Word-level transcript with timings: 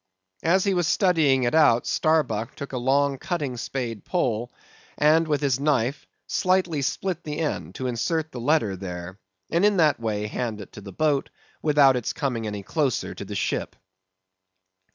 As 0.41 0.63
he 0.63 0.73
was 0.73 0.87
studying 0.87 1.43
it 1.43 1.53
out, 1.53 1.85
Starbuck 1.85 2.55
took 2.55 2.73
a 2.73 2.77
long 2.79 3.19
cutting 3.19 3.55
spade 3.55 4.03
pole, 4.03 4.51
and 4.97 5.27
with 5.27 5.41
his 5.41 5.59
knife 5.59 6.07
slightly 6.25 6.81
split 6.81 7.23
the 7.23 7.37
end, 7.37 7.75
to 7.75 7.85
insert 7.85 8.31
the 8.31 8.39
letter 8.39 8.75
there, 8.75 9.19
and 9.51 9.63
in 9.63 9.77
that 9.77 9.99
way, 9.99 10.25
hand 10.25 10.59
it 10.59 10.71
to 10.71 10.81
the 10.81 10.91
boat, 10.91 11.29
without 11.61 11.95
its 11.95 12.13
coming 12.13 12.47
any 12.47 12.63
closer 12.63 13.13
to 13.13 13.23
the 13.23 13.35
ship. 13.35 13.75